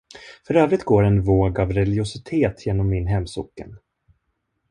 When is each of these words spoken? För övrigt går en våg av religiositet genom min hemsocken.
För 0.47 0.53
övrigt 0.55 0.83
går 0.85 1.03
en 1.03 1.23
våg 1.23 1.59
av 1.59 1.71
religiositet 1.73 2.65
genom 2.65 2.89
min 2.89 3.07
hemsocken. 3.07 3.77